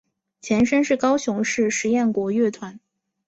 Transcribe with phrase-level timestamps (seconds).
[0.41, 2.79] 前身是高雄市实验国乐团。